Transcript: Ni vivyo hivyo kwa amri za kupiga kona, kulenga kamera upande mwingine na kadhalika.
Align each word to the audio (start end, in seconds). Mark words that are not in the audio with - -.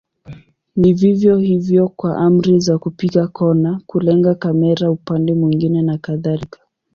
Ni 0.75 0.93
vivyo 0.93 1.37
hivyo 1.37 1.87
kwa 1.89 2.17
amri 2.17 2.59
za 2.59 2.77
kupiga 2.79 3.27
kona, 3.27 3.81
kulenga 3.85 4.35
kamera 4.35 4.91
upande 4.91 5.33
mwingine 5.33 5.81
na 5.81 5.97
kadhalika. 5.97 6.59